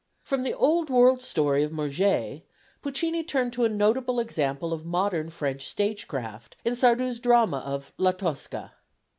From 0.23 0.41
the 0.41 0.55
old 0.57 0.89
world 0.89 1.21
story 1.21 1.61
of 1.61 1.71
Murger, 1.71 2.41
Puccini 2.81 3.23
turned 3.23 3.53
to 3.53 3.65
a 3.65 3.69
notable 3.69 4.19
example 4.19 4.73
of 4.73 4.83
modern 4.83 5.29
French 5.29 5.69
stagecraft, 5.69 6.55
in 6.65 6.73
Sardou's 6.73 7.19
drama 7.19 7.57
of 7.59 7.93
La 7.99 8.11
Tosca. 8.11 8.73